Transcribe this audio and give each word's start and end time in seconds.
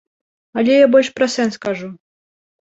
Але 0.61 0.73
я 0.77 0.87
больш 0.95 1.13
пра 1.19 1.29
сэнс 1.37 1.63
кажу. 1.69 1.93